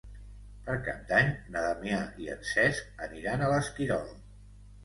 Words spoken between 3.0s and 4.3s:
aniran a l'Esquirol.